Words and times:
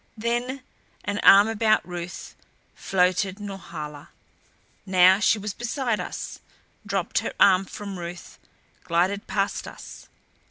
Then, 0.17 0.63
an 1.05 1.19
arm 1.19 1.47
about 1.47 1.87
Ruth, 1.87 2.35
floated 2.73 3.39
Norhala. 3.39 4.09
Now 4.83 5.19
she 5.19 5.37
was 5.37 5.53
beside 5.53 5.99
us; 5.99 6.39
dropped 6.87 7.19
her 7.19 7.33
arm 7.39 7.65
from 7.65 7.99
Ruth; 7.99 8.39
glided 8.83 9.27
past 9.27 9.67
us. 9.67 10.07